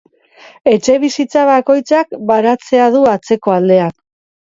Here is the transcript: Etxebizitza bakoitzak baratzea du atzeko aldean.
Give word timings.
Etxebizitza 0.71 1.45
bakoitzak 1.51 2.19
baratzea 2.33 2.91
du 2.99 3.07
atzeko 3.15 3.59
aldean. 3.63 3.99